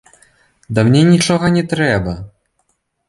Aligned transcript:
Ды 0.77 0.85
мне 0.87 1.01
нічога 1.09 1.45
не 1.59 1.63
трэба! 1.75 2.17